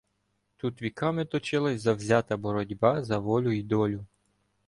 Тут 0.57 0.81
віками 0.81 1.25
точилася 1.25 1.79
завзята 1.79 2.37
боротьба 2.37 3.03
за 3.03 3.17
волю 3.17 3.51
й 3.51 3.63
долю. 3.63 4.05